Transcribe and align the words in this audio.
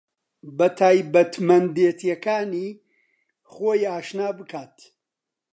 بە 0.57 0.67
تایبەتمەندێتییەکانی 0.77 2.69
خۆی 3.51 3.81
ئاشنا 3.91 4.29
بکات 4.39 4.75